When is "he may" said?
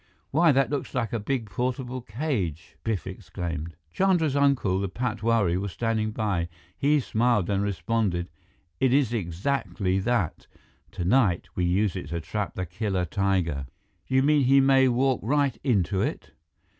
14.45-14.87